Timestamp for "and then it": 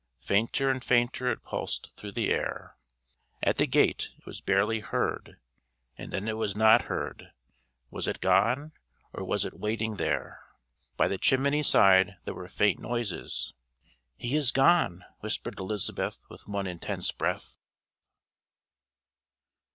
5.95-6.37